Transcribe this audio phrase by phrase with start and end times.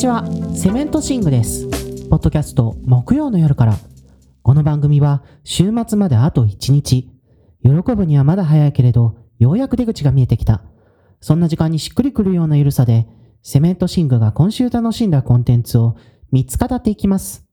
[0.00, 0.24] ちは、
[0.56, 1.68] セメントシングです。
[2.08, 3.76] ポッドキャスト木曜の夜から。
[4.40, 7.10] この番組は週末まであと1日。
[7.62, 10.62] 喜ぶにはまだ早いけれど、ようやく出口が見えてきた。
[11.20, 13.08] そんな時間にしっくりくるようなゆるさで、
[13.42, 15.96] セメントシングが今週楽しんだコンテンツを
[16.32, 17.46] 3つ語っていきます。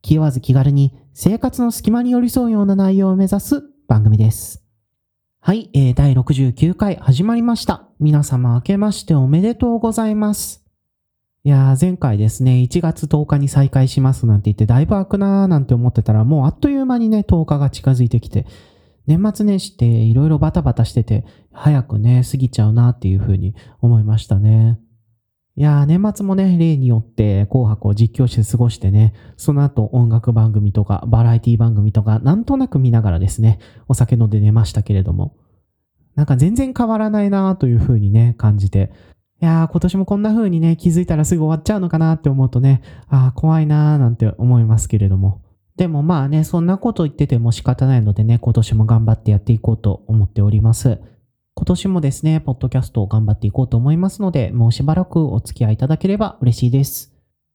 [0.00, 4.64] 気負わず気軽に生活の隙間に寄り添うような内容を目指す番組です。
[5.40, 7.90] はい、えー、第69回始まりました。
[7.98, 10.69] 皆様明けましておめでとうございます。
[11.42, 18.46] いやー、前回ですね、1月10日に再開しますなんて言って、だいぶ開くなーなんて思ってたら、もうあっという間にね、10日が近づいてきて、
[19.06, 24.78] 年末年始っていろいろバタバタしてて、早くね、過ぎちゃうなっていうふうに思いましたね。
[25.56, 35.38] いやー、年末もね、例によって紅白を実況して過ごしてね、その後音楽番組とかバラエティ番組とか、なんとなく見ながらですね、お酒飲んで寝ましたけれども、
[36.16, 38.92] なんか全然変わらないなーというふうにね、感じて、
[39.42, 45.42] いやー、今年もこんな風にね、気づいたらすぐ終わっちゃうのかなって思うとね、あー、怖いなーなんて思いますけれども。
[45.76, 51.00] でもまあね、そんなこと言ってても仕方ないのでね、今年も頑張ってやっていこうと思っております。
[51.54, 57.14] 今年もですね、ポッドキャストを頑張っていこうと思いますので、もうしばらくお付き合いいただければ嬉しいです。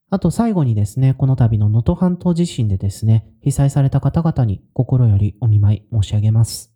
[0.10, 6.74] あと最後にですね、この度の能登半島地震でですね、被災された方々に心よりお見舞い申し上げます。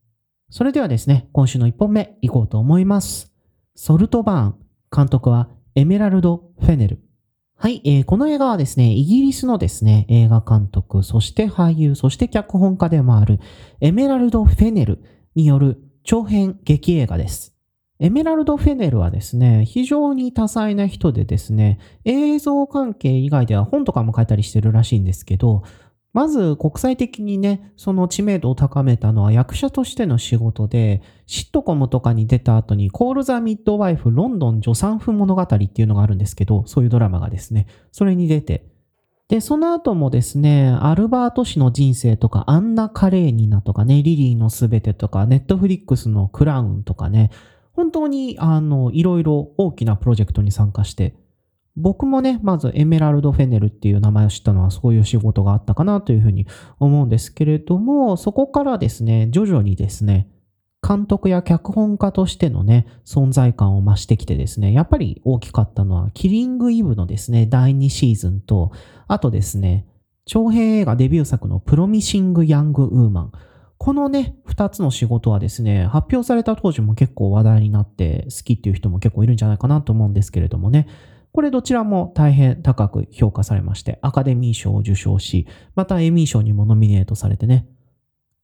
[0.52, 3.34] それではですね、今週の1本目いこうと思います。
[3.76, 4.69] ソルトバーン。
[4.96, 7.00] 監督はエメラルド・フェネル。
[7.56, 13.40] はい、えーこの映画はですね、イギリスのですね、映画監督、そして俳優、そして脚本家でもある
[13.82, 15.04] エメラルド・フェネル
[15.36, 17.56] による長編劇映画です。
[18.00, 25.64] エメラルド・フェネルはですね、非常に多彩な人でですね、映像関係以外では本とかも書いたりしてるらしいんですけど、
[26.14, 38.66] まず国際的にね、その知名度を高めたのは役者としての仕事で、シットコムとかに出た後に、コール・ザ・ミッドワイフ・ロンドン助産婦物語っていうのがあるんですけど、そういうドラマがですね、それに出て、
[39.28, 47.30] で、その後もですね、アルバート氏の人生とか、アンナ・カレーニナとかね、リリーのすべてとか、ネットフリックスのクラウンとかね、
[47.74, 51.14] 本当に、あの、いろいろ大きなプロジェクトに参加して、
[51.76, 56.48] 僕もね、まずエメラルド・フェネルっていう名前を知ったのはそういう仕事があったかなというふうに
[56.80, 60.30] 思うんですけれども、そこからですね、徐々にですね、
[60.88, 68.72] 監督や脚本家としてのね、存在感を増してきてですね、やっぱり大きかったのは、キリング・イブのですね、第2シーズンと、
[69.08, 69.86] あとですね、
[70.26, 73.32] 長編映画デビュー作のプロミシング・ヤング・ウーマン。
[73.78, 80.88] このね、二つの仕事はですね、発表された当時も結構話題になって好きっていう人も結構いるんじゃないかなと思うんですけれどもね、
[81.32, 87.68] これどちらも大変高く評価されまして、アカデミー賞を受賞し、またエミー賞にもノミネートされてね、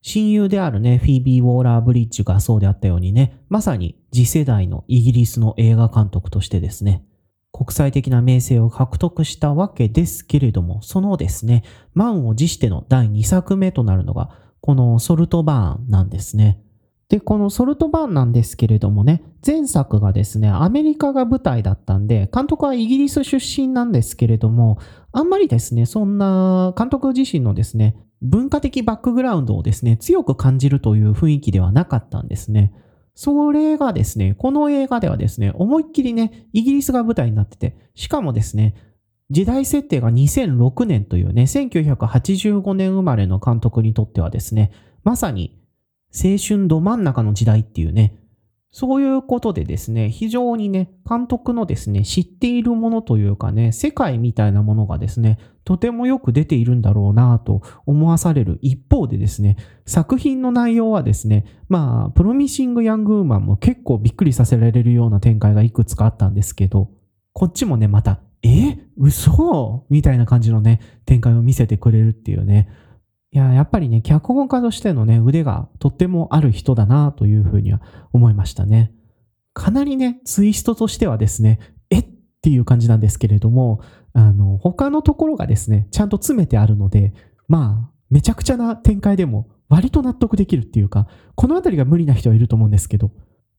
[0.01, 7.03] 親友であるね、フィービー・ウォーラー・ブリッジがそうであったようにね、まさに次世代のイギリスの映画監督としてですね、
[7.51, 11.63] 国際的な名声を獲得したわけですけれども、そのですね、
[11.93, 14.29] 満を持しての第2作目となるのが、
[14.61, 16.61] このソルトバーンなんですね。
[17.09, 24.79] で、このソルトバーンなんですけれどもね、前作がですね、アメリカが舞台だったんで、監督はイギリス出身なんですけれども、
[25.11, 32.73] あんまりですね、そんな監督自身のですね、文化的バックグラウンドをですね、強く感じるという雰囲気ではなかったんですね。
[33.13, 38.73] それがですね、この映画ではですね、思いっきりね、イギリスが舞台になってて、しかもですね、
[39.29, 44.71] 時代設定が2006年というね、1985年生まれの監督にとってはですね、
[45.03, 45.57] まさに
[46.15, 48.17] 青春ど真ん中の時代っていうね、
[48.71, 59.55] そういうことでですね、非常にね、監督のですね、知っているものというかね、世界みたいなものがですね、とてもよく出ているんだろうなと思わされる一方でですね、
[59.85, 66.91] 作品の内容はですね、まあ、プロミシング・ヤング・ウーマンも結構びっくりさせられるような展開がいくつかあったんですけど、
[67.31, 68.77] こっちもね、また、え？
[68.97, 69.85] 嘘？
[69.89, 72.67] みたいな感じのね、展開を見せてくれるっていうね、
[73.35, 77.81] いや、やっぱりね、脚本家としてのね、腕がとってもある人だなというふうには
[78.13, 78.93] 思いましたね。
[79.53, 81.59] かなりね、ツイストとしてはですね、
[81.89, 82.05] えっ
[82.41, 83.81] ていう感じなんですけれども、
[84.13, 87.13] あの、他のところがですね、ちゃんと詰めてあるので、
[87.49, 93.11] まあ、めちゃくちゃな展開でも割と納得できるっていうか、このあたりが無理な人はいると思うんですけど、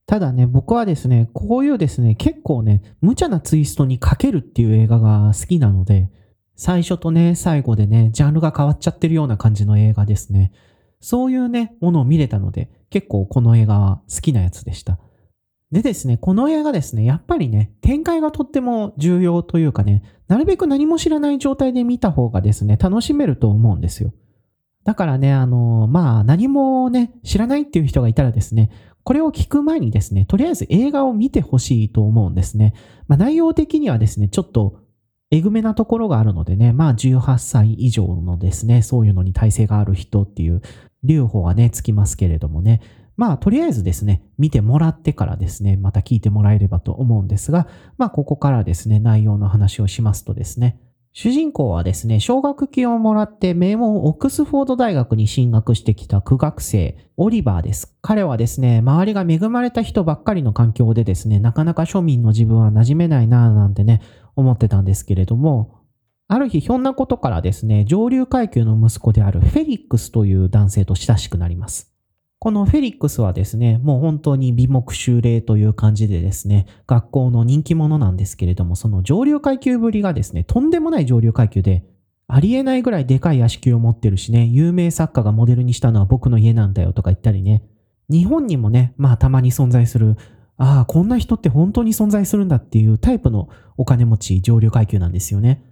[0.07, 6.09] ただね、僕はですね、こういうですね、結構ね、無茶なツイストにかけるっていう映画が好きなので、
[6.57, 10.51] 最初とね、最後でね、ジャンルが変わっちゃってるような感じの映画ですね。
[10.99, 14.97] そういうね、ものを見れたので、結構この映画は好きなやつでした。
[15.71, 24.11] でですね、この映画ですね、やっぱりね、展開がとっても重要というかね、なるべく何も知らない状態で見た方がですね、楽しめると思うんですよ。
[24.83, 28.71] だからね、あの、まあ、何もね、知らないっていう人がいたらですね、
[29.03, 32.73] これを聞く前にですね、とりあえず映画を見てほしいと思うんですね。
[33.07, 34.79] まあ、内容的にはですね、ちょっと
[35.29, 40.61] えぐめなところがあるのでね、まあ18歳以上のですね、そういうのに耐性がある人っていう
[41.03, 42.81] 留保はね、つきますけれどもね、
[43.17, 50.79] まあとりあえずですね、見てもらってからですね、また聞いてもらえればと思うんですが、まあここからですね、内容の話をしますとですね、
[51.19, 57.97] 主人公はですね、奨学金をもらって名門オックスフォード大学に進学してきた苦学生、オリバーです。
[58.03, 64.01] 彼はですね、周りが恵まれた人ばっかりの環境でですね、なかなか庶民の自分は馴染めないなぁなんてね、
[64.37, 65.75] 思ってたんですけれども、
[66.29, 71.93] ある日ひょんなことからですね、上流階級の息子であるフェリックスという男性と親しくなります。
[72.39, 81.83] このフェリックスはですね、もう本当に美目修霊という感じでですね、学校の人気者なんですけれども、その上流階級ぶりがですね、とんでもない上流階級で、
[82.27, 87.63] ありえないぐらいでかい屋敷を持ってるしね、有名作家がモデルにしたのは僕の家なんだよとか言ったりね、
[88.09, 90.17] 日本にもね、まあたまに存在する、
[90.57, 95.63] ああ、こんな人って本当に存在するんだっていうタイプのお金持ち上流階級なんですよね。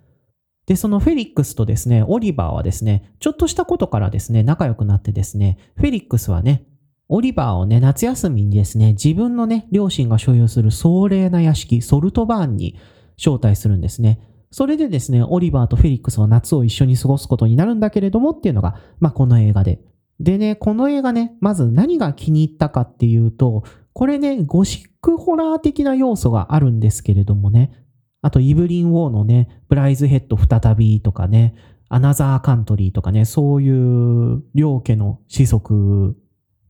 [0.67, 6.67] で、そのフェリックスとですね、オリバーはですね、ちょっとしたことからですね、仲良くなってですね、フェリックスはね、
[7.07, 12.79] オリバーをね、夏休みにですね、自分のね、両親が所有する壮麗な屋敷、ソルトバーンに
[13.17, 14.19] 招待するんですね。
[14.51, 19.81] それでですね、オリバーとフェリックスは夏を一緒に過ごすことになるんだけれどもっていうのが、まあ、この映画で。
[20.19, 23.63] でね、この映画ね、まず何が気に入ったかっていうと、
[23.95, 27.71] これね、ゴシックホラー的な要素があるんですけれどもね、
[28.21, 31.56] あと、イブリン・ウォーのね、ブライズヘッド再びとかね、
[31.88, 36.18] アナザーカントリーとかね、そういう両家の子息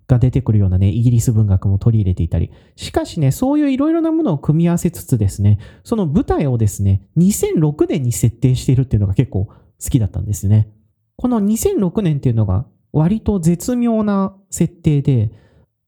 [0.07, 2.51] が出てくるようなね、イギリス文学も取り入れていたり。
[2.75, 9.55] しかしね、そういういろいろなものを組み合わせつつですね、その舞台をですね、2006年に設定しているっていうのが結構好
[9.89, 10.69] きだったんですね。
[11.15, 15.31] この2006年っていうのが割と絶妙な設定で、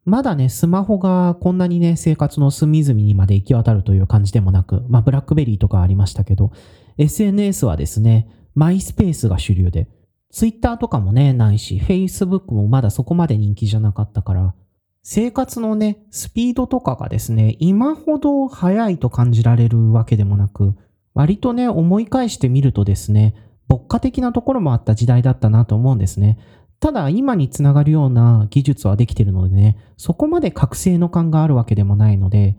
[0.07, 6.53] まだね、スマホがこんなにね、生活の隅々にまで行き渡るという感じでもなく、まあ、ブラックベリーとかありましたけど、
[6.97, 9.89] SNS はですね、マイスペースが主流で、
[10.31, 14.55] ツイッターとかもね、ないし、フェイスブックもまだそこまで人気じゃなかったから、
[15.03, 20.73] 生活のね、スピードとかがですね、今ほど速いと感じられるわけでもなく、
[21.15, 23.35] 割とね、思い返してみるとですね、
[23.67, 26.37] 牧歌的なところもあった時代だったなと思うんですね。
[26.79, 32.57] ただ今につながるような技術はできてるのでね、そこまで覚醒の感があるわけでもないので、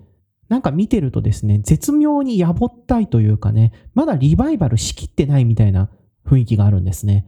[0.48, 5.90] なんか見てるとですね、絶妙にやぼったいというかね、まだリバイバルしきってないみたいな
[6.26, 7.26] 雰囲気があるんですね。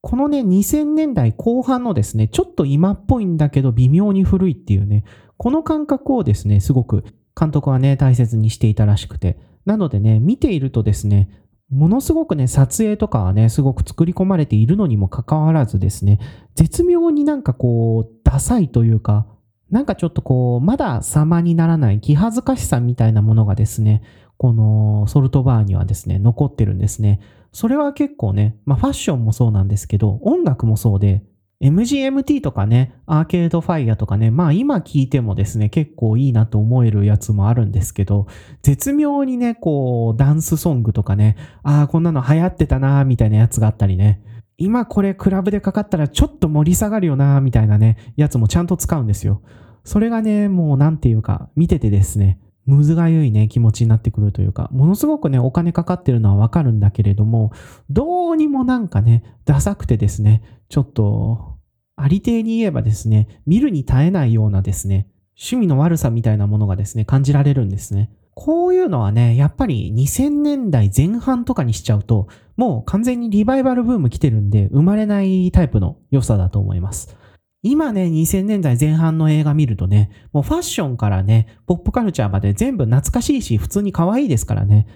[0.00, 5.04] このね、2000年代後半のですね、ちょっと今っぽいんだけど微妙に古いっていうね、
[5.36, 7.04] この感覚をですね、すごく
[7.38, 9.38] 監督はね、大切にしていたらしくて。
[9.64, 11.30] なのでね、見ているとですね、
[11.74, 16.20] ものすごくね、撮影とかはね、すごく作り込まれているのにもかかわらずですね、
[16.54, 19.26] 絶妙になんかこう、ダサいというか、
[19.70, 24.02] なんかちょっとこう、まだ様にならない気恥ずかしさみたいなものがですね、
[24.36, 27.20] このソルトバーにはですね、残ってるんですね。
[27.50, 31.24] それは結構ね、まあファッションもそうなんですけど、音楽もそうで、
[31.64, 38.26] MGMT とかね、アーケードファイアとかね、まあ今聞いてもですね、結構いいなと思えるやつもあるんですけど、
[38.62, 44.20] 絶妙にね、こう、ダンスソングとかね、ああ、こんなの流行ってたなみたいなやつがあったりね、
[44.58, 49.40] 今これクラブでかかったらちょっと盛り下がるよなみたいなね、やつもちゃんと使うんですよ。
[49.84, 57.52] それがね、もうなんていうか、見ててですね、むずがゆいね、気持ちになってくるというか、ものすごくね、お金かかってるのはわかるんだけれども、
[57.90, 61.53] どうにもなんかね、ダサくてですね、ちょっと、
[61.96, 68.10] ありていに言えばですね、見るに耐えないようなですね、趣味の悪さみたいなものがですね、感じられるんですね。
[68.34, 77.16] こういうのはね、やっぱり2000年代前半とかにしちゃうと、もう完全にリバイバルブーム来てるんで、生まれないタイプの良さだと思います。
[77.62, 84.86] 今ね、2000年代前半の映画見るとね、もうファッションからね、ポップカルチャーまで全部懐かしいし、普通に可愛いですからね。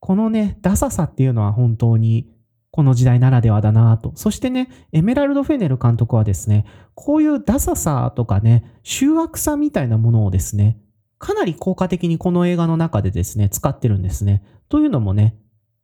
[0.00, 2.26] このね、ダサさっていうのは本当に
[2.72, 4.12] この時代ならではだなと。
[4.14, 10.80] そしてね、エメラルド・フェネル監督はですね、こういうダサさとかね、醜悪さみたいなものをですね、
[11.18, 14.42] かなり効果的にこの映画の中でですね、使ってるんですね。
[14.68, 15.36] というのもね、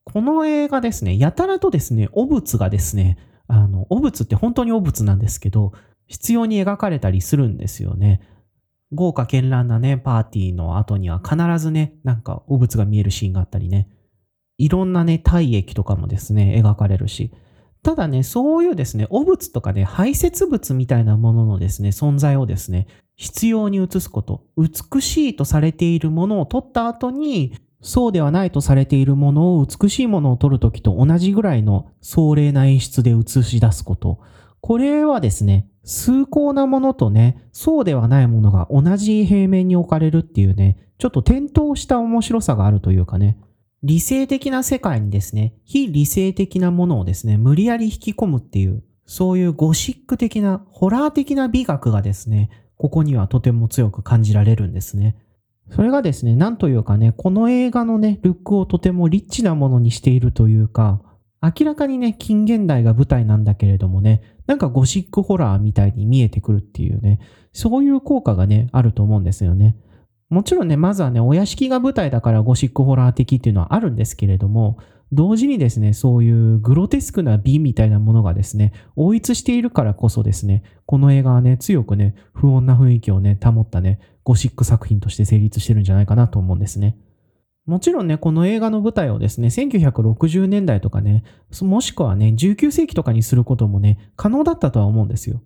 [0.05, 5.73] この映画ですね、やたらとですね、汚物がですね、あの、汚物って本当に汚物なんですけど、
[6.07, 8.21] 必要に描かれたりするんですよね。
[8.93, 13.89] 豪華絢爛なね、パーティーの後には必ずね、なんか汚物が見えるシーンがあったりね。
[14.59, 17.33] いろんなね、体液とかもですね、描かれるし。
[17.83, 24.45] ただね、そういうですね、汚物とかね、排泄物みたいなもののですね、存在をですね、必要に移すこと。
[24.57, 34.19] 美しいとされているものを取った後に、そうではないとされているものを美しいものを取るときと同じぐらいの壮麗な演出で映し出すこと。
[34.61, 43.39] これはですね、崇高なものとね、そうではないものが同じ平面に置かれるっていうね、ちょっと転倒した面白さがあるというかね、
[43.87, 55.15] 理性的な世界にですね、非理性的なものをですね、無理やり引き込むっていう、そういうゴシック的な、ホラー的な美学がですね、ここにはとても強く感じられるんですね。
[55.71, 61.01] それがですね、なんというかね、この映画のね、ルックをとてもリッチなものにしているというか、
[61.41, 67.21] 明らかにね、近現代が舞台なんだけれどもね、なんかゴシックホラーみたいに見えてくるっていうね、
[67.53, 69.77] そういう効果がね、あると思うんですよね。
[70.29, 74.79] もちろんね、まずはね、お屋敷が舞台だからゴシックホラー的っていうのはあるんですけれども、
[75.13, 86.97] 同時にですね、そういうグロテスクな美みたいなものがですね、応一しているからこそですね、この映画はね、強くね、不穏な雰囲気をね、保ったね、ゴシック作品として成立してるんじゃないかなと思うんですね。
[87.67, 91.23] もちろんね、この映画の舞台をですね、1960年代とかね、
[91.63, 95.41] もしくはね、19世紀とかにすることもね、可能だったとは思うんですよ。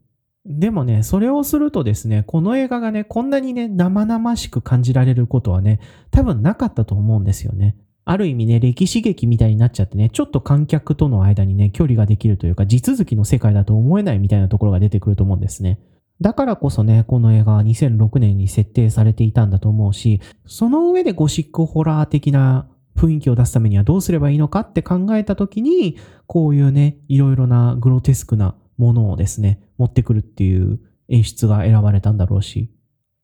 [0.47, 5.81] でもね、それをするとですね、この映画がね、こんなにね、生々しく感じられることはね、
[6.11, 7.77] 多分なかったと思うんですよね。
[8.07, 15.79] ある意味ね、歴史劇みたいになっちゃってね、ちょっと観客との間にね、距離ができるというか、地続きの世界だと思えないみたいなところが出てくると思うんですね。
[16.23, 22.67] だからこそね、この映画は2006年に設定されていたんだと思うし、その上でゴシックホラー的な
[22.97, 32.71] 雰囲気を出すためにはどうすればいいのかって考えたときに、こういうね、いろいろなグロテスクなものをですね、持ってくるっていう演出が選ばれたんだろうし、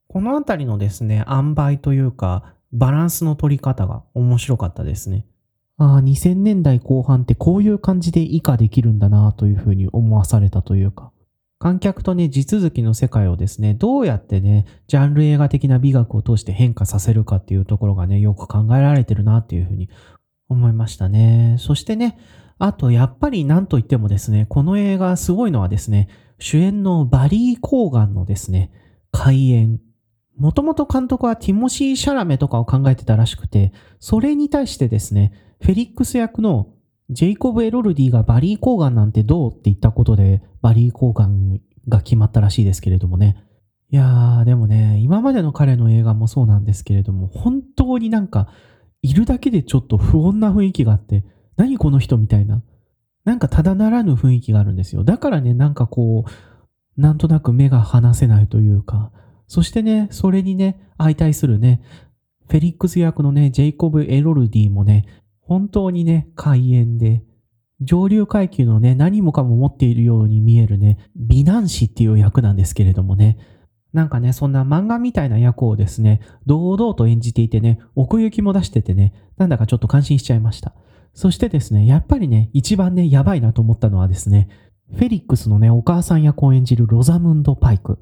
[0.07, 5.27] このあたりのですね、塩梅というか、バランスの取り方が面白かったですね。
[5.79, 11.11] ああ、2000年代後半ってこういう感じで以下できるんだなというふうに思わされたというか、
[11.59, 19.89] 観客とね、地続きの世界をですね、どうやってね、ジャンル映画的な美学を通して変化させるかっていうところがね、よく考えられてるなっていうふうに
[20.49, 21.57] 思いましたね。
[21.59, 22.19] そしてね、
[22.59, 26.09] あと、やっぱり何と言ってもですね、この映画すごいのはですね、
[26.39, 28.71] 主演のバリー・コーガンのですね、
[29.11, 29.81] 開演。
[30.37, 36.69] もともと監督はティモシー・シャラメとかを考えてたらしくて、それに対してですね、フェリックス役の
[37.11, 43.37] ジェイコブ・エロルディがバリー・コーガンなんてどうって言ったことで、バリー・コーガンが決まったらしいですけれどもね。
[43.91, 48.49] いやー、でもね、今までの彼の映画もそうなんですけれども、本当になんか、
[49.03, 51.25] いるだけでちょっと不穏な雰囲気があって、
[51.57, 52.63] 何この人みたいな。
[53.25, 55.03] なんかただならぬ雰囲気があるんですよ。
[55.03, 59.11] だからね、なんかこう、なんとなく目が離せないというか、
[59.49, 61.83] そしてね、それにね、相対するね、
[62.49, 65.07] フェリックス役のね、ジェイコブ・エロルディもね、
[65.41, 67.25] 本当にね、開演で、
[67.81, 73.39] 上流階級のね、何もかも持っているように見えるね、美男子っていう役なんですけれどもね、
[73.93, 80.75] なんかね、そんな漫画みたいな役をですね、堂々と演じていてね、奥行きも出しててね、なんだかちょっと感心しちゃいました。
[81.15, 84.49] そしてですね、やっぱりね、一番ね、やばいなと思ったのはですね、
[84.95, 87.99] フェリックスのね、お母さん役を演じるロザムンド・パイク。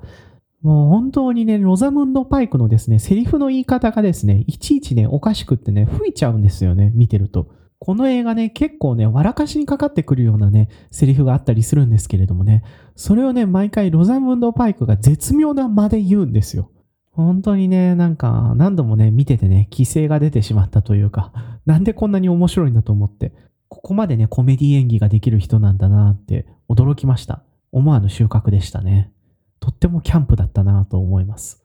[0.62, 7.48] もう本当にね、ロザムンド・パイクのですね、セリフの言い方がですね、いちいちね、おかしくってね、吹いちゃうんですよね、見てると。
[7.78, 12.62] この映画ね、結構ね、笑かしにかかってくるようなね、セリフがあったりするんですけれどもね、
[12.96, 16.70] それをね、毎回ロザムンド・パイクが絶妙な間で言うんですよ。
[17.12, 23.32] 本当にね、なんか何度もね、見ててね、規制が出てしまったというか、なんでこんなに面白いんだと思って、
[23.68, 27.42] ここまでね、コメディ演技ができる人なんだなって驚きました。
[27.72, 29.10] 思わぬ収穫でしたね。
[29.60, 31.64] とってもキャンプだったなと思います。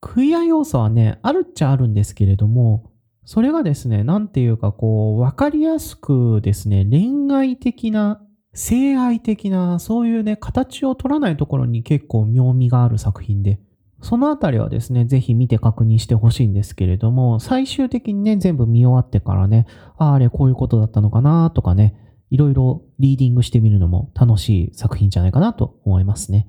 [0.00, 2.90] クイア要素はね、あるっちゃあるんですけれども、
[3.24, 8.22] それがですね、なんていうかこう、わかりやすくですね、恋愛的な、
[8.52, 13.60] 性愛的な、そういうね、形を取らないところに結構妙味がある作品で、
[14.02, 21.94] そのあたりはですね、ぜひ見て確認してほしいんですけれども、最終的にね、全部見終わってからね、ああれこういうことだったのかなとかね、
[22.30, 26.48] いろいろリーディングしてみるのも楽しい作品じゃないかなと思いますね。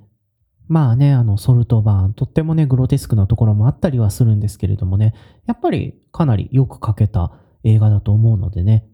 [0.66, 5.14] まあね、あの、ソルトバーン、とってもね、グロテスクなところもあったりはするんですけれどもね、
[5.46, 7.32] やっぱりかなりよく描けた
[7.64, 8.86] 映画だと思うのでね、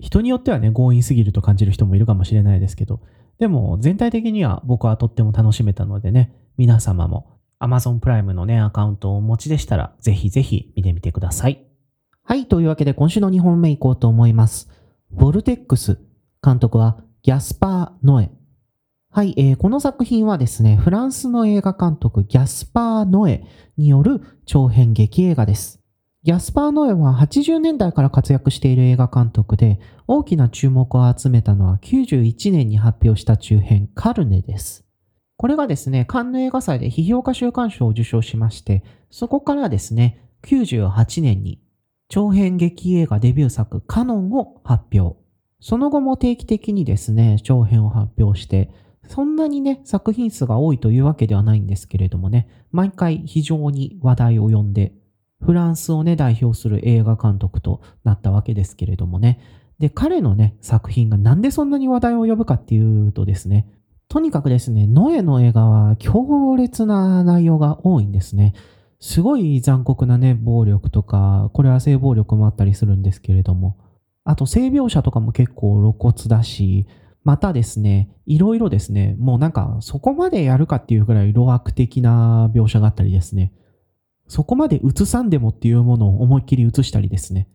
[0.00, 3.00] 人によってはね、強引すぎると感じる人もいるかもしれないですけど、
[3.38, 7.33] でも全体的には僕はとっても楽しめたのでね、皆様も
[7.64, 11.64] Amazon プライムのね、アカウントをお持ちでしたら、ぜひぜひ見てみてください。
[12.22, 14.70] はい、というわけで今週の2本目いこうと思います。
[15.10, 15.98] ボルテックス。
[16.42, 18.30] 監督はギャスパー・ノエ。
[19.10, 23.44] はい、えー、この作品はですね、フランスの映画監督ギャスパー・ノエ
[23.76, 25.80] による長編劇映画です。
[26.24, 34.84] ギャスパー・ノエは80年代から活躍している映画監督で、大きな注目を集めたのは91年に発表した中編カルネです。
[35.36, 41.60] これがですね、カンヌ映画祭で批評家週間賞を受賞しまして、そこからですね、98年に
[42.08, 45.18] 長編劇映画デビュー作カノンを発表。
[45.60, 48.70] その後も定期的にですね、長編を発表して、
[49.08, 54.92] そんなにね、作品数が多いというわけではないんですけれどもね、毎回非常に話題を呼んで、
[55.42, 59.40] フランスをね、代表する映画監督となったわけですけれどもね。
[59.78, 63.66] で、彼のね、作品がなんでそんなに話題を呼ぶかっていうとですね、
[64.08, 68.54] とにかくですね、ノエの映画は強烈な内容が多いんですね。
[69.00, 73.76] すごい残酷なね、暴力とか、これは性暴力もあったりするんですけれども、
[74.24, 76.86] あと性描写とかも結構露骨だし、
[77.22, 83.52] またですね、いろいろですね、もうなんかそこまでやるかっていうぐらい露悪的な描写があったりですね、
[84.28, 87.48] そこまで映さんでもっていうものを思いっきり映したりですね。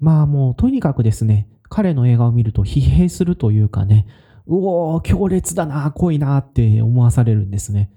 [0.00, 4.06] まあもうとにかくですね、彼の映画を見ると疲弊するというかね、
[4.48, 7.90] うおー、強烈だな、濃いなって思わされるんですね。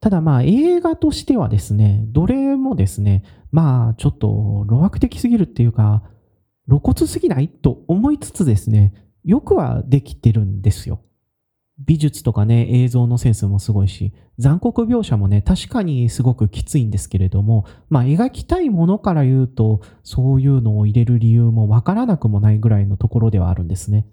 [0.00, 6.02] ただまあ映画としてはですね、どれもですね、まあちょっと露悪的すぎるっていうか、
[6.68, 11.00] 露骨すぎないと思いつつですね、よくはできてるんですよ。
[11.78, 24.06] 美術とかね、映像のセンスもすごいし、残酷描写もね、確かにすごくきついんですけれども、まあ描きたいものから言うと、そういうのを入れる理由もわからなくもないぐらいのところではあるんですね。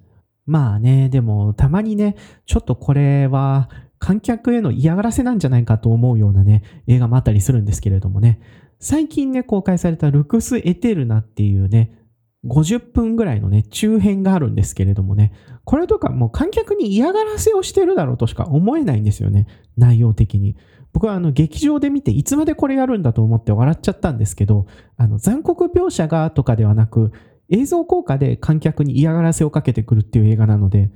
[0.49, 2.15] まあね、でもたまにね、
[2.47, 8.41] ちょっとこれは観客への嫌がらせなんじゃないかと思うようなね、映画もあったりするんですけれどもね、
[8.79, 11.99] 最近ね、公開されたルクス・エテルナっていうね、
[12.45, 15.33] 50分ぐらいのね、中編があるんですけれどもね、
[15.65, 19.45] これとかもう観客に嫌がらせをしてるだろうとしか思えないんですよね、
[19.77, 20.55] 内容的に。
[20.93, 24.65] 僕はあの劇場で見ていつまでこれやるんだと思って笑っちゃったんですけど、
[24.97, 27.11] あの残酷描写がとかではなく、
[27.49, 30.91] 映像効果で観客に嫌がらせをかけてくるっていう映画なので、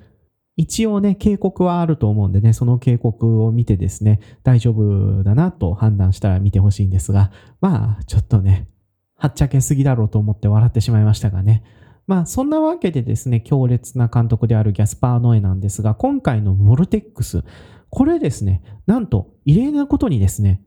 [0.56, 8.68] 一応ね、警告はあると思うんでね、その警告を見てですね、大丈夫だなと判断したら見てほしいんですが、まあ、ちょっとね、
[9.16, 11.64] はっちゃけすぎだろうと思って笑ってしまいましたがね。
[12.06, 17.44] まあ、そんなわけでですね、強烈な監督であるギャスパー・ノエなんですが、今回のボルテックス、
[17.90, 20.62] これですね、なんと、異例なことにですね、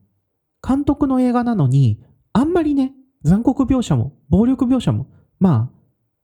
[0.67, 5.07] 監督の映画なのに、あんまりね、残酷描写も、暴力描写も、
[5.39, 5.76] まあ、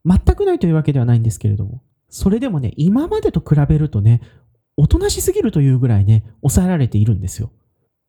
[0.04, 4.20] 全くないというわけではないんですけれども、それでもね、今までと比べるとね、
[4.76, 7.50] おとなしすぎるというぐらいね、抑えられているんですよ。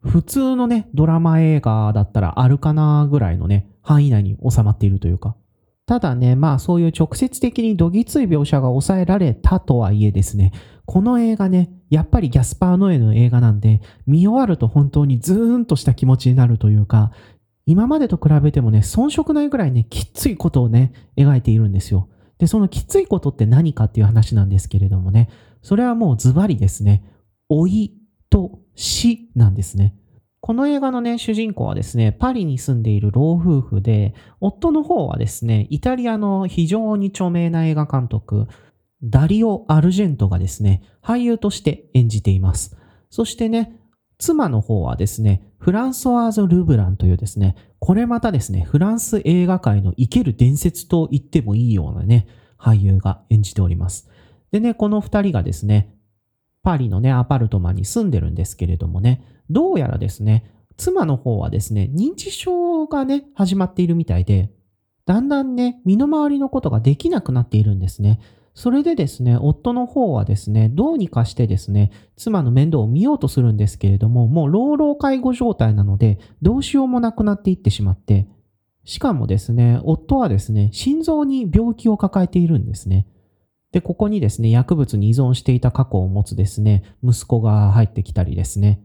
[0.01, 5.35] 普通のね、ドラマ映画だったらあるかなぐらいのね、範囲内に収まっているというか。
[5.85, 10.51] ただね、まあそういう直接的にどぎつい描写が抑えられたとはいえですね、
[10.85, 17.11] この映画ね、やっぱりギャスパー・ノエの映画なんで、見終わると本当にズーンとした気持ちになるというか、
[17.65, 22.09] 今までと比べてもね、遜色ないぐらいね、きついことをね、描いているんですよ。
[22.37, 25.29] で、そのきついことって何かっていう話なんですけれどもね、
[25.61, 27.03] それはもうズバリですね、
[27.49, 27.93] 老い
[28.29, 29.95] と死なんですね。
[30.41, 38.47] この映画のね、主人公はですね、パリに住んでいる老夫婦で、夫の方はですね、イタリアの非常に著名な映画監督、
[39.01, 42.75] ダリオ・アルジェントがですね、俳優として演じています。
[43.09, 43.79] そしてね、
[44.23, 54.09] 妻の方はですね、フランソワーズ・ルブランというですね、これまたですね、フランス映画界の生ける伝説と言ってもいいようなね、俳優が演じております。
[54.51, 55.93] でね、この二人がですね、
[56.63, 64.53] パリのね、アパルトマンに住んでるんですけれどもね、どうやらですね、妻の方はですね、認知症がね、始まっているみたいで、
[65.05, 68.21] だんだんね、身の回りのことができなくなっているんですね。
[68.53, 78.27] それでですね、夫の方はですね、どうにかしてですね、妻の面倒を見ようとするんですけれども、もう老老介護状態なので、どうしようもなくなっていってしまって、
[78.85, 83.07] しかもですね、夫はですね、心臓に病気を抱えているんですね。
[83.71, 88.83] で、ここにですね、薬物に依存していた過去を持つですね、息子が入ってきたりですね。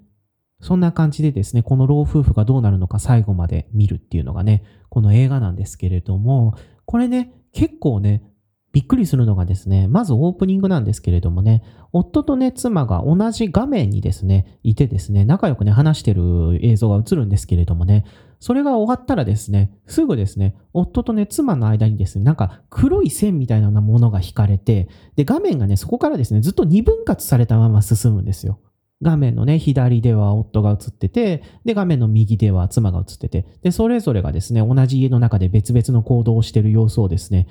[0.61, 6.55] そんな感じでですね、この老夫婦がどうなるのか最後まで見るっていうのがね、この映画なんですけれども、
[6.87, 8.28] これね、結構ね、
[8.73, 18.05] びっくりするのがですね、まずオープニングなんですけれどもね、夫とね、妻が同じ画面にですね、いてですね、仲良くね、話してる映像が映るんですけれどもね、
[18.41, 28.61] それが終わったらですね、すぐですね、夫とね、妻の間にですね、なんか黒い線みたいなものが引かれて、で、画面がね、そこからですね、ずっと二分割されたまま進むんですよ。
[29.01, 37.47] 画面のね、左では夫が映ってて、で、画面の右では妻が映ってて、で、それぞれがですね、同じ家の中で別々の行動をしている様子をですね、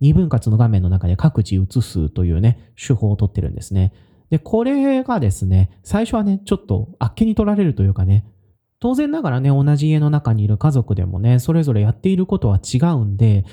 [0.00, 3.92] 二分割の画面の中で各自映すというね、手法をとってるんですね。
[4.30, 8.26] で、これがですね、最初はね、ちょっとあっけに取られるというかね、
[8.78, 13.44] 当然ながらね、同じ家の中にいる家族でもね、それぞれやっていることは違うんで、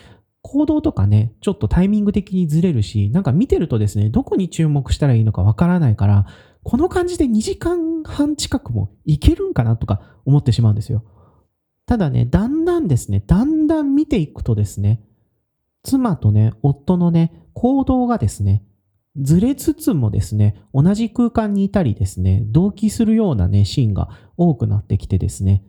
[0.42, 6.26] 行動とかね、ちょっとタイミング的にずれるし、なんか見てるとですね、どこに注目したらいいのかわからないから、
[6.64, 11.04] この感じで2時間半近くもいけるんかなとか思ってしまうんですよ。
[11.86, 15.02] ただね、だんだんですね、だんだん見ていくとですね、
[15.84, 18.64] 妻とね、夫のね、行動がですね、
[19.16, 25.64] ずれつつもですね、同じ空間にいたりですね、同期するようなね、シーンが多くなってきてですね、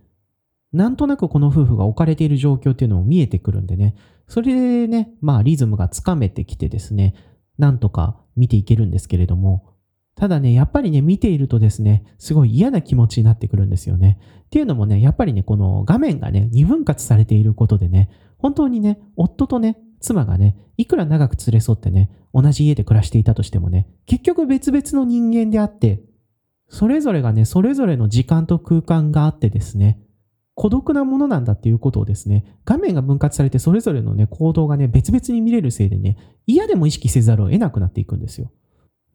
[0.72, 3.96] なんとなくこの夫婦が置かれている状況っていうのも見えてくるんでね、
[4.28, 7.14] それでね、まあリズムがつかめてきてですね、
[7.58, 9.74] なんとか見ていけるんですけれども、
[10.16, 14.18] ただね、やっぱりね、見ているとですね、すごい嫌な気持ちになってくるんですよね。
[14.46, 26.02] っていうのもね、やっぱりね、この画面がね、二分割されていることでね、本当にね、夫とね、妻がね、いくら長く連れ添ってね、同じ家で暮らしていたとしてもね、結局別々の人間であって、
[26.68, 30.00] それぞれがね、それぞれの時間と空間があってですね、
[30.54, 38.52] 孤独なものなんだっていうことをですね、画面が分割されてそれぞれのね、行動がね、別々に見れるせいでね、嫌でも意識せざるを得なくなっていくんですよ。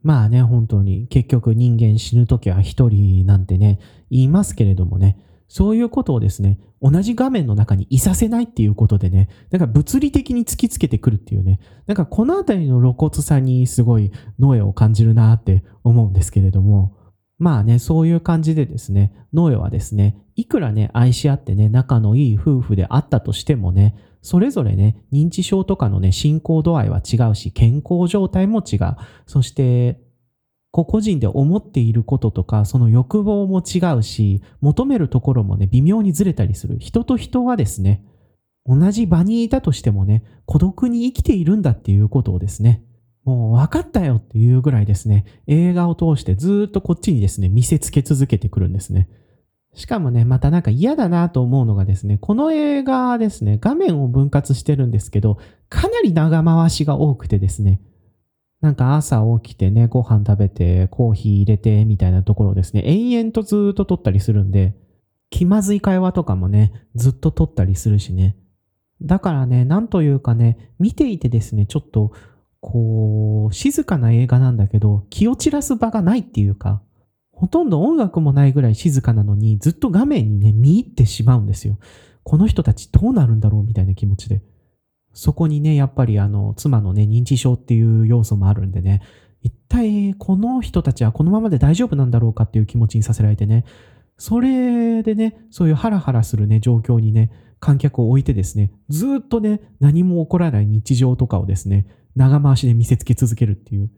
[0.02, 5.18] まあね、本当に結局人間死ぬときは一人なんてね、言いますけれどもね、
[5.50, 16.96] そういうことをですね、同じ画面の中にいさせないっていうことでね、なんか物理的に突きつけてくるっていうね、なんかこのあたりの露骨さにすごいノエを感じるなって思うんですけれども、
[17.40, 28.96] まあね、そういう感じでですね、ノエはですね、いくらね、愛し合ってね、仲のいい夫婦であったとしてもね、それぞれね、認知症とかのね、進行度合いは違うし、健康状態も違う。
[29.26, 30.02] そして、
[30.72, 36.78] 個々人で思っていることとか、その欲望も違うし、求めるところもね、微妙にずれたりする。
[36.80, 38.06] 人と人はですね、
[38.66, 42.84] 同じ場にいたとしてもね、孤独に生きているんだっていうことをですね、
[43.26, 49.10] もう分かったよっていうぐらいですね、映画を通してずっとこっちにですね、見せつけ続けてくるんですね。
[49.74, 55.38] しかもね、またなんか嫌だなと思うのがですね、この映画ですね、画面を分割してるんですけど、
[55.70, 57.82] かなり長回しが多くてですね、
[58.62, 64.76] なんか朝起きてね、ご飯食べて、コーヒー入れて、みたいなところですね、延々とずっと撮ったりするんで、
[65.30, 68.36] 気まずい会話とかもね、ずっと撮ったりするしね。
[69.02, 72.12] だからね、なんというかね、見ていてですね、ちょっと
[72.62, 76.82] こう、静かな映画なんだけど、気を散らす場がないっていうか、
[77.32, 81.78] ほとんど音楽もないぐらい静かなのに、ずっと画面にね、見入ってしまうんですよ。
[82.24, 84.42] この人たちどうなるんだろうみたいな気持ちで。
[85.14, 89.02] そこにね、やっぱりあの、妻のね、認知症っていう要素もあるんでね、
[89.42, 93.66] 一体この人たちはこのままで大丈夫なんだろうかっていう気持ちにさせられてね、
[94.18, 103.90] それでね、そういうハラハラするね、状況にね、観客を置いてですね、ずっとね、何も起こらない日常とかをですね、長回しで見せつけ続けるっていう。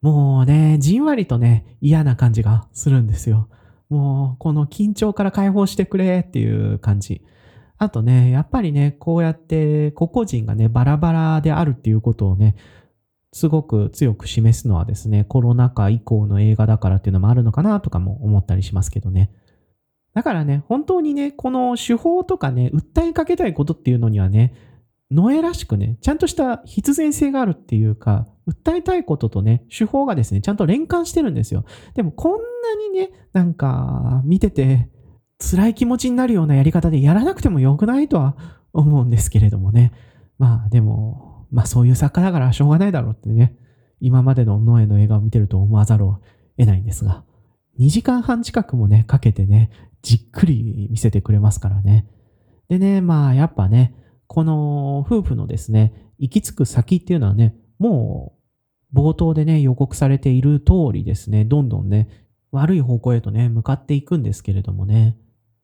[0.00, 3.48] もうね、じんわりとね、嫌な感じがするんですよ。
[3.88, 7.22] もう、この緊張から解放してくれっていう感じ。
[7.82, 12.54] あとね、やっぱりね、こうやって個々人がね、バラバラであるっていうことをね、
[13.32, 19.32] すごく強く示すのはですね、コロナ禍以降の映画だからっていうのもあるのかなとかも思ったりしますけどね。
[20.14, 24.54] だからね、本当にね、この手法とかね、訴えかけたいことっていうのにはね、
[25.10, 31.64] ノエらしくね、ちゃんとした必然性があるっていうか、訴えたいこととね、手法がですね、ちゃんと連関してるんですよ。
[31.94, 32.38] でもこんな
[32.92, 34.88] にね、なんか、見てて、
[35.42, 38.36] 辛い気持ちになるようなやり方でやらなくてもよくないとは
[38.72, 39.92] 思うんですけれどもね。
[40.38, 43.56] まあでも、まあそういう作家だからしょうがないだろうってね、
[44.00, 46.20] 今までのノエの映画を見てると思わざるを
[46.56, 47.24] 得ないんですが、
[47.78, 49.70] 2時間半近くもね、かけてね、
[50.02, 52.06] じっくり見せてくれますからね。
[52.68, 53.94] でね、まあやっぱね、
[54.26, 58.34] この夫婦のですね、行き着く先っていうのはね、も
[58.92, 62.08] う冒頭でね、予告されている通りですね、どんどんね、
[62.50, 65.16] 悪い方向へとね、向かっていくんですけれどもね、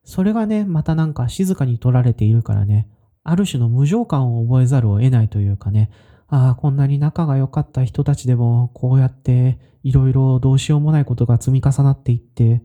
[0.08, 2.88] それがね、またなんか静かに取られているからね、
[3.24, 5.90] ある種の無情感を覚えざるを得ないというかね、
[6.28, 12.62] ああ、こんなに仲が良かった人たちでも、こうやっていろいろどうしようもないことが積み重なっていって、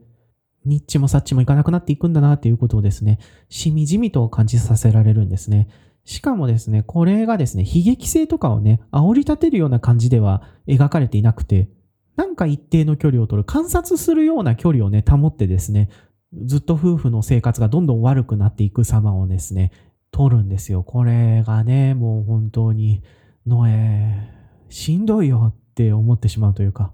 [0.64, 5.68] ニッチもサッチもいかなくなっていくんだなっていうことをですね、しみじみと感じさせられるんですね。
[6.06, 11.68] しかもですね、これがですね、悲劇性とかをね、煽り立てるような感じでは描かれていなくて、
[12.16, 15.90] なんか一定の距離を取る、観察するような距離をね、保ってですね、
[16.46, 19.72] ずっと夫婦の生活がどんどん悪くなっていく様をですね、
[20.12, 20.84] 取るんですよ。
[20.84, 23.04] これがね、もう本当に、
[23.46, 24.30] のえ、
[24.70, 26.94] しんどいよって思ってしまうというか、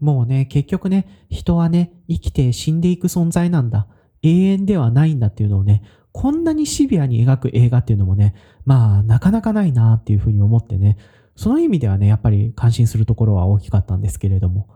[0.00, 3.88] もうね、結局ね、人はね、生きて死んでいく存在なんだ。
[4.22, 10.96] 永遠ではないんだっていうのをね、こんなにシビアに描く映画っていうのもね、まあ、なかなかないなっていうふうに思ってね、
[11.36, 14.68] その意味ではね、やっぱり感心するところは大きかったんですけれども。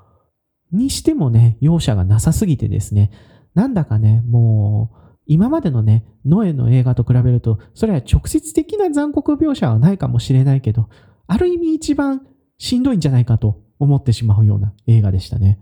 [0.73, 3.11] にしてもね、容赦がなさすぎてですね、
[3.55, 10.89] なんだかね、もう、今までのね、ノエの映画と比べると、それは直接的な残酷描写はないかもしれないけど、
[11.27, 12.27] ある意味一番
[12.59, 15.61] しんどいんじゃないかと思ってしまうような映画でしたね。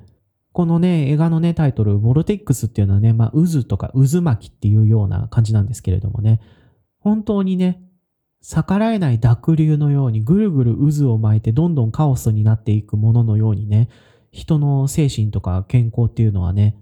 [0.52, 6.40] このね、映画のね、タイトル、ボルテックスっていうのはね、まあ、渦とか渦巻きっていうような感じなんですけれどもね、
[6.98, 7.82] 本当にね、
[8.40, 13.88] 逆らえない濁流のようにぐるぐる渦を巻いてどんどんカオスになっていくもののようにね、
[14.30, 16.76] 人の精神とか健康っていうのはね、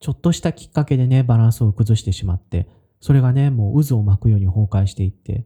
[0.00, 2.68] ちょっとしたきっかけでね、バランスを崩してしまって、
[3.00, 5.44] それがね、もう渦を巻くように崩壊していって、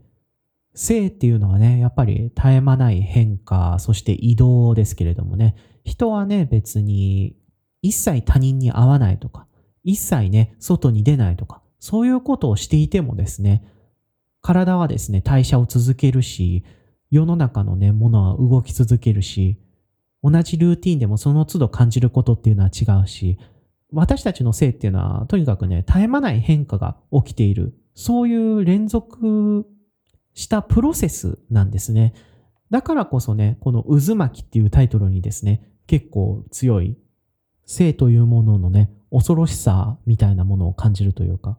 [0.74, 7.36] 性っていうのはね、やっぱり絶え間ない変化、そして移動ですけれどもね、人はね、別に
[7.82, 9.46] 一切他人に会わないとか、
[9.84, 13.64] 一切ね、外に出ないとか、そういうことをしていてもですね、
[14.40, 16.64] 体はですね、代謝を続けるし、
[17.10, 19.58] 世の中のね、ものは動き続けるし、
[20.22, 23.38] 同じルーティンでもその都度感じることっていうのは違うし、
[23.92, 27.74] 私たちの性っていうのは、とにかくね、絶え間ない変化が起きている。
[27.94, 29.66] そういう連続
[30.34, 32.14] したプロセスなんですね。
[32.70, 36.96] だからこそね、この渦巻きっていうタイトルにですね、結構強い
[37.66, 41.58] 性というもののね、恐ろしさみたいなものを感じるというか、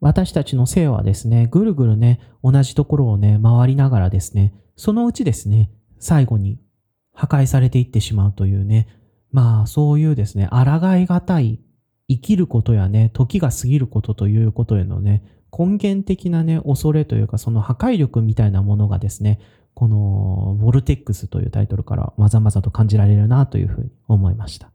[0.00, 6.60] 私たちの性はですね、ぐるぐるね、同じところをね、回りながらですね、そのうちですね、最後に
[7.12, 8.88] 破壊されていってしまうというね、
[9.32, 11.60] まあそういうですね、抗いがたい
[12.12, 15.22] 生きることやね、時が過ぎることということへのね、
[15.56, 19.40] 根源的なね、恐れというか、その破壊力みたいなものがですね、
[19.74, 24.70] この、ボルテックスというタイトルからまざまざと感じられるなというふうに思いました。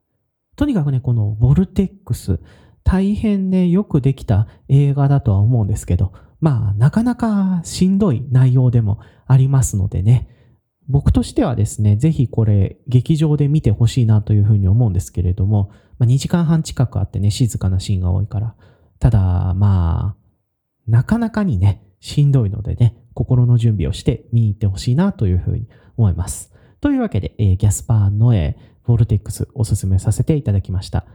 [0.56, 2.40] とにかくね、このボルテックス、
[2.84, 10.28] 大変ね、よくできた映画だとは思うんですけど、まあ、なかなかしんどい内容でもありますのでね、
[10.90, 15.70] 僕としてはですね、ぜひこれ劇場で見てほしいなというふうに思うんですけれども、
[16.00, 18.56] まあ、2時間半近くあってね、静かなシーンが多いから。
[19.00, 20.28] ただ、まあ、
[20.88, 26.54] なかなかにね、しんどいのでね、心の準備をして見に行ってほしいなというふうに思います。
[26.80, 31.06] というわけで、えー、ギャスパーノエ、ボルテックスおすすめさせていただきました。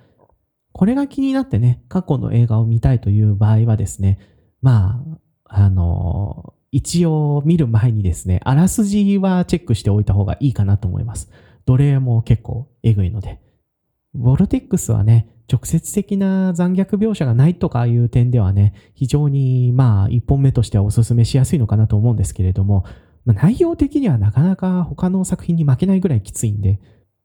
[0.73, 4.19] これが気になってね、過去の映画を見たいという場合はですね、
[4.61, 5.03] ま
[5.47, 11.31] あ、あのー、一応見る前にですね、あらすじはチェックしておいた方がいいかなと思います。
[11.67, 13.39] 奴隷も結構えぐいので。
[14.15, 22.85] ボルテックスはね、直接的な残虐描写がないとかいう点ではね、非常にまあ一本目としてはお勧めしやすいのかなと思うんですけれども、
[23.27, 26.81] まあ、内容的にはなかなか他の作品に負けないぐらいきついんで、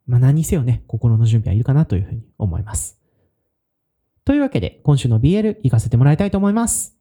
[0.06, 3.00] まあ何にせよね、心の準備はいるかなというふうに思います。
[4.26, 6.97] というわけで、今週の BL 行かせてもらいたいと思います。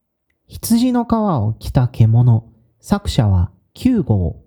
[0.48, 2.52] 羊の皮を着た獣。
[2.78, 4.44] 作者は9号。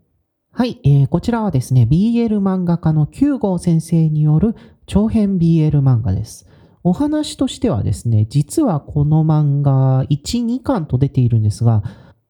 [0.53, 6.47] はい、えー、こちらはですね、BL 漫画家の9号先生による長編 BL 漫画です。
[6.85, 11.83] お話としてはですね、実はこの漫画1、2巻と出ているんですが、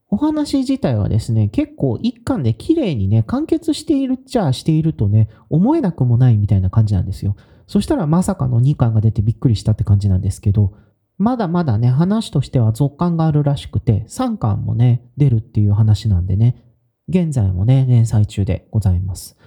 [0.10, 7.36] お話自体はですね、結構1巻で綺麗にね、完結しているっちゃしているとね、思えなくもないみたいな感じなんですよ。
[7.67, 10.73] そしたらまさかの2巻が出てびっくりしたって感じなんですけど、
[11.19, 16.63] まだまだね、話としては続巻があるらしくて、3巻もね、出るっていう話なんでね、
[17.10, 19.38] 現在もね、連載中でございます。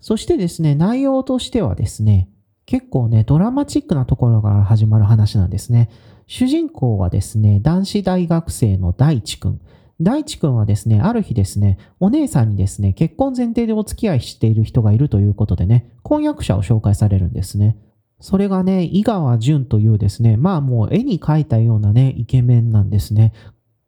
[0.00, 2.28] そしてですね、内容としてはですね、
[2.66, 5.90] 結構ね、ドラマチックなところから始まる話なんですね。
[6.26, 9.60] 主人公はですね、男子大学生の大地くん。
[10.00, 17.76] 大地くんはですね、ある日ですね、お姉さんにですね、結婚前提でお付き合いしている人がいるということでね、婚約者を紹介されるんですね。
[18.22, 23.32] それがね、井川淳というですね、まあもう絵に描いたようなね、イケメンなんですね。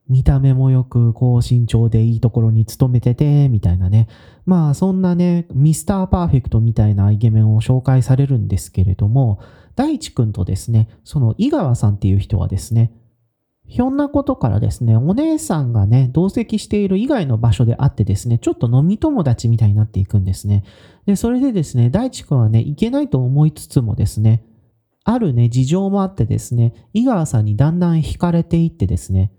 [0.08, 4.08] 見た目もよく、高身長でいいところに勤めてて、みたいなね。
[4.44, 9.38] まあ、そんなね、ミスターパーフェクトみたいなイケメンを紹介されるんですけれども、
[9.76, 12.92] 大地くんとですね、その井川さんっていう人はですね、
[13.66, 20.64] ひょんなことからですね、お姉さんがね、同席している以外の場所であってですね、ちょっと飲み友達みたいになっていくんですね。
[21.06, 24.44] で、それでですね、大地くんはね、いけないと思いつつもですね、
[25.04, 29.32] あるね、事情もあってですね、井川さんにだんだん惹かれていってですね、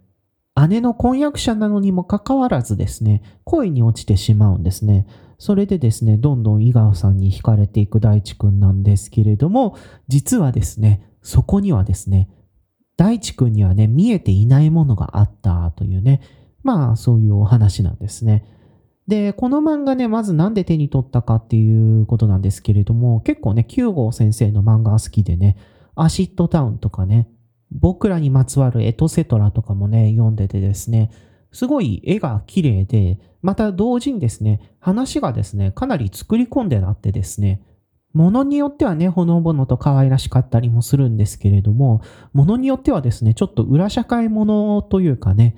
[0.70, 5.06] 姉の婚約者なのにもかかわらずですね、恋に落ちてしまうんですね。
[5.38, 9.76] それでですね、どんどん井川さんに惹かれていく大地くんなんですけれども、
[10.08, 12.30] 実はですね、そこにはですね、
[12.98, 16.22] 大地くんにはね、見えていないものがあったというね、
[16.64, 18.46] まあそういうお話なんですね。
[19.08, 25.58] で、この漫画ね、まずなんで手に取ったかっていうことなんですけれども、結構ね、9号先生の漫画好きでね、
[25.96, 27.30] アシッドタウンとかね、
[27.72, 31.12] 僕らにまつわるエトセトラとかもね、読んでてですね、
[31.52, 37.62] すごい絵が綺麗で、また同時にですね、話がですね、かなり作り込んであってですね、
[38.16, 42.02] ものによってはね、ほのぼのと可愛らしかったりもするんですけれども、
[42.32, 45.58] ものによってはですね、ちょっと裏社会ものというかね、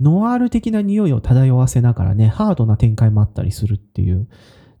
[0.00, 4.28] ノワール的な匂いを漂わせながらね、ハードな展開もあったりするっていう、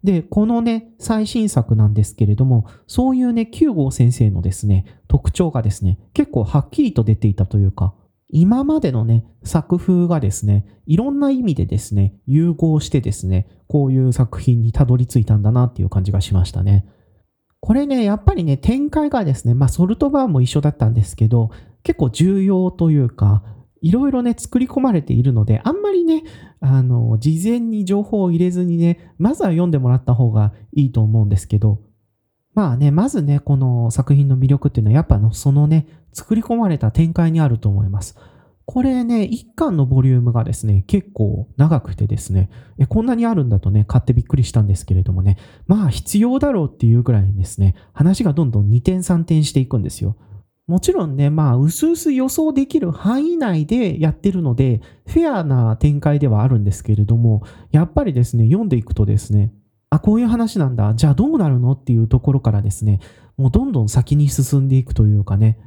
[0.02, 7.94] で、このね、最新作なんですけれども、そういうね、9号先生のですね、特徴がですね、結構はっきりと出ていたというか、
[8.30, 16.84] 今までのね、作風がですね、いろんな意味でですね、融合してですね、こういう作品にたどり着いたんだなっていう感じがしましたね。
[17.62, 21.50] これね、やっぱりね、展開がですね、まあ、ソルトバーも一緒だったんですけど、
[21.84, 23.44] 結構重要というか、
[23.80, 26.24] いろいろね、作り込まれているので、あんまりね、
[26.58, 31.78] あの、事前に情報を入れずにね、まずは読んでもらった方がいいと思うんですけど、
[32.52, 38.18] まあね、まずね、この作品の魅力っていうのは、やっぱの、そのね、作り込まれた展開にあると思います。
[38.64, 50.16] これね、一巻のボリュームがですね、結構長くてですね、えこんなにあるんだとね、買ってびっくりしたんですけれどもね、まあ必要だろうっていうぐらいにですね、話がどんどん2点3点していくんですよ。
[50.68, 59.52] もちろんね、まあ、うすうす予想できる範囲内でやってるので、フェアな展開ではあるんですけれども、やっぱりですね、読んでいくとですね、
[59.90, 63.00] あ、こういう話なんだ、じゃあどうなるのっていうところからですね、
[63.36, 65.58] もうどんどん先に進んでいくというかね、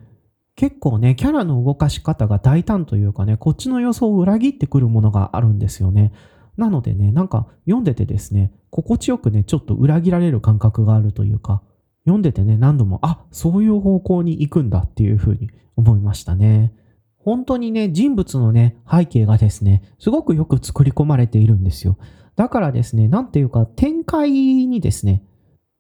[0.56, 6.14] 結構ね、キャラの動かし方が大胆というかね、こっちの予想を裏切ってくるものがあるんですよね。
[6.58, 11.62] なのでね、なんか読んでてですね、心地よくね、ちょっと裏切られる感覚があるというか、
[12.06, 16.74] 読んでてね、何度も、あ、そういう方向に行くんだっていうふうに思いましたね。
[17.18, 21.98] 本当にね、人物のね、背景がですね、すごくよく作り込まれているんですよ。
[22.36, 25.24] だからですね、なんていうか、展開にですね、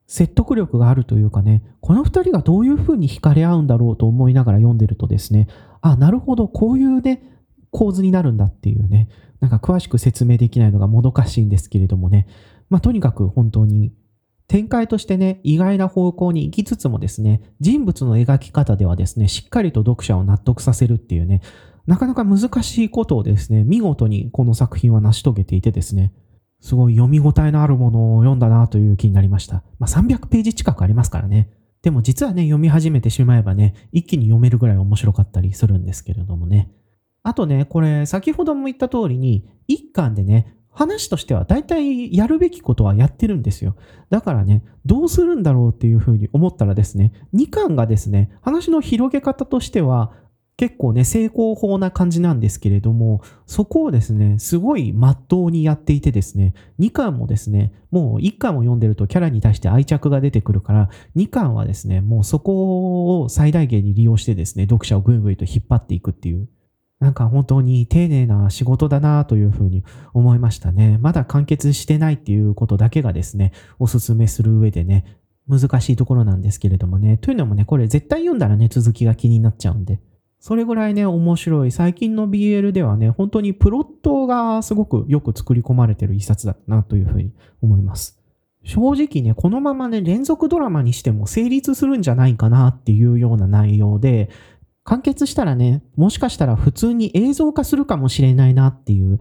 [0.07, 5.47] 説得力があるというかね、この二人がどういうふうに惹かれ合うんだろうと思いながら読んでるとですね、
[5.81, 7.23] あ、なるほど、こういうね、
[7.71, 12.27] 構図になるんだっていうね、なんか詳しく説明できないのがもどかしいんですけれどもね、
[12.69, 13.93] まあとにかく本当に
[14.47, 21.41] 展開としてね、意外な方向に行きつつもですね、人物の描き方ではですね、しっかりと読者を納得させるっていうね、
[21.87, 26.13] なかなか難しいことをですね、見事にこの作品は成し遂げていてですね、
[26.59, 29.63] すごい読み応えのあるものを読んだなという気になりました。
[29.79, 31.49] まあ、300ページ近くありますからね。
[31.81, 36.71] でも実はね、読み始めてしまえばね、一気に読めるぐらい面白かったりするんですけれどもね。
[37.21, 43.75] あとね、これ、先ほども言った通りに、一巻でね、話としては大体やるべきことはやってるんですよ。
[44.09, 50.11] だからね、どうするんだろうっていうふうに思ったらですね、2巻がですね、話の広げ方としては、
[50.57, 66.47] 結構ね、成功法な感じなんですけれども、そこをですね、すごい真っ当にやっていてですね、2巻もですね、もう1巻を読んでるとキャラに対して愛着が出てくるから、2巻はですね、もうそこを最大限に利用してですね、読者をぐいぐいと引っ張っていくっていう、
[67.01, 70.97] なんか本当に丁寧な仕事だなというふうに思いましたね。
[71.01, 75.03] まだ完結してないっていうことだけがですね、おすすめする上でね、
[75.49, 77.17] 難しいところなんですけれどもね。
[77.17, 79.99] というのもね、これ絶対読んだらね、続きが気になっちゃうんで。
[80.45, 81.71] それぐらいね、面白い。
[81.71, 87.31] 最近の BL ではね、本当にプロットがすごくよく作り込まれてる一冊だなというふうに
[87.63, 88.21] 思います。
[88.63, 94.29] 正直ね、このままね、連続ドラマにしても成立するんじゃないかなっていうような内容で、
[94.83, 99.17] 完結したらね、もしかしたら普通に映像化するかもしれないなっていう、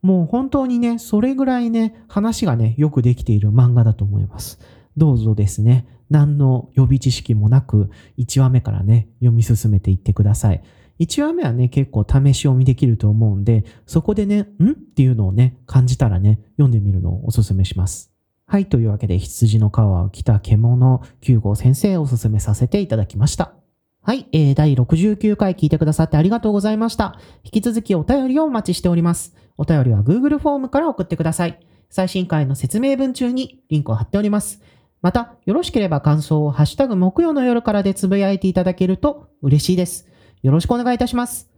[0.00, 4.60] もう本当にね、それぐらいね、話がね、よくできている漫画だと思います。
[4.96, 10.62] どうぞですね、何の予備知識もなく、1話目からね、読み進めていってください。
[11.00, 14.70] 1話目はね、結構試し読みできると思うんで、そこでね、ん？
[14.70, 18.10] っていうのをね、感じたらね、読んでみるのをおすすめします。
[18.46, 23.52] はい、というわけで、羊の皮を着た獣9号先生をおすすめさせていただきました。
[24.00, 27.18] はい、えー、第69回聞いてくださってありがとうございました。
[27.44, 29.34] 引き続きお便りをお待ちしております。
[29.58, 31.60] お便りは Google フォームから送ってください。
[31.90, 34.62] 最新回の説明文中にリンクを貼っております。
[35.00, 40.08] また、よろしければ感想をハッシュタグ木曜の夜からでつぶやいていただけると嬉しいです。
[40.42, 41.48] よろしくお願いいたします。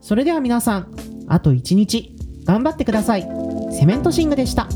[0.00, 0.94] それでは皆さん、
[1.28, 3.28] あと一日頑張ってください。
[3.72, 4.68] セメントシングでした。